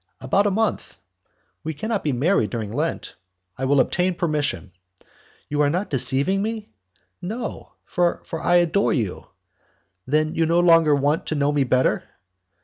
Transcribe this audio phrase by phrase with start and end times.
[0.19, 0.97] "About a month."
[1.63, 3.13] "We cannot be married during Lent."
[3.55, 4.71] "I will obtain permission."
[5.47, 6.69] "You are not deceiving me?"
[7.21, 9.27] "No, for I adore you."
[10.07, 12.03] "Then, you no longer want to know me better?"